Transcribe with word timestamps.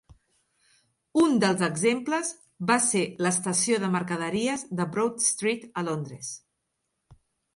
Un 1.23 1.35
dels 1.43 1.59
exemples 1.67 2.31
va 2.71 2.77
ser 2.85 3.03
l'estació 3.25 3.77
de 3.85 3.91
mercaderies 3.97 4.65
de 4.81 4.87
Broad 4.95 5.21
Street 5.27 5.69
a 5.83 5.87
Londres. 5.91 6.33